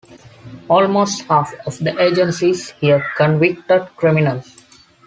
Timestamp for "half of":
1.27-1.77